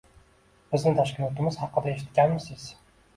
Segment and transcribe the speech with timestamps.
[0.75, 2.65] Bizni tashkilotimiz haqida eshitganmisiz?